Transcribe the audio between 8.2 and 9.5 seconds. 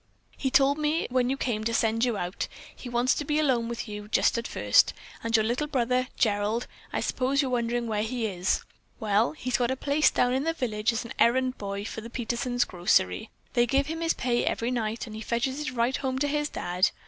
is. Well,